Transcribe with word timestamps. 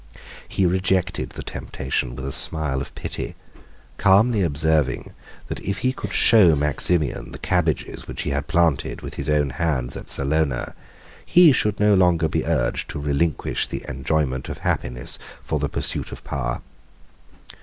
He 0.47 0.65
rejected 0.65 1.29
the 1.29 1.43
temptation 1.43 2.15
with 2.15 2.25
a 2.25 2.31
smile 2.31 2.81
of 2.81 2.95
pity, 2.95 3.35
calmly 3.99 4.41
observing, 4.41 5.13
that 5.47 5.59
if 5.59 5.77
he 5.85 5.93
could 5.93 6.11
show 6.11 6.55
Maximian 6.55 7.31
the 7.31 7.37
cabbages 7.37 8.07
which 8.07 8.23
he 8.23 8.31
had 8.31 8.47
planted 8.47 9.03
with 9.03 9.13
his 9.13 9.29
own 9.29 9.51
hands 9.51 9.95
at 9.95 10.09
Salona, 10.09 10.73
he 11.23 11.51
should 11.51 11.79
no 11.79 11.93
longer 11.93 12.27
be 12.27 12.43
urged 12.47 12.89
to 12.89 12.99
relinquish 12.99 13.67
the 13.67 13.85
enjoyment 13.87 14.49
of 14.49 14.57
happiness 14.65 15.19
for 15.43 15.59
the 15.59 15.69
pursuit 15.69 16.11
of 16.11 16.23
power. 16.23 16.63